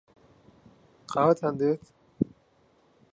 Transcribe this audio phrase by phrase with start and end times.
[1.11, 1.83] قاوەتان دەوێت؟